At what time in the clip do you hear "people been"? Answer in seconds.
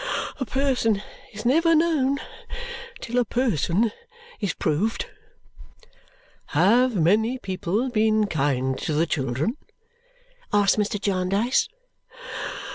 7.37-8.25